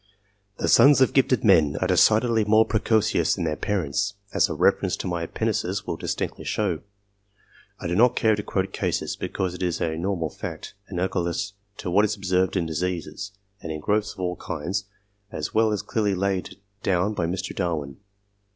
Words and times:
The 0.57 0.67
sons 0.67 0.99
of 0.99 1.13
gifted 1.13 1.43
men 1.43 1.75
are 1.79 1.87
decidedly 1.87 2.43
more 2.43 2.65
precocious 2.65 3.35
than 3.35 3.45
their 3.45 3.55
parents, 3.55 4.15
as 4.33 4.49
a 4.49 4.55
reference 4.55 4.95
to 4.97 5.07
my 5.07 5.21
Appendices 5.21 5.85
will 5.85 5.95
distinctly 5.95 6.43
show; 6.43 6.79
I 7.79 7.85
do 7.85 7.93
not 7.95 8.15
care 8.15 8.35
to 8.35 8.41
quote 8.41 8.73
cases, 8.73 9.15
because 9.15 9.53
it 9.53 9.61
is 9.61 9.79
a 9.79 9.95
normal 9.97 10.31
fact, 10.31 10.73
analo 10.91 11.07
gous 11.07 11.53
to 11.77 11.91
what 11.91 12.03
is 12.03 12.15
observed 12.15 12.57
in 12.57 12.65
diseases, 12.65 13.31
and 13.61 13.71
in 13.71 13.79
growths 13.79 14.13
of 14.13 14.19
all 14.19 14.37
kinds, 14.37 14.85
as 15.31 15.49
has 15.49 15.49
been 15.53 15.77
clearly 15.85 16.15
laid 16.15 16.57
down 16.81 17.13
by 17.13 17.27
Mr. 17.27 17.55
Darwin. 17.55 17.97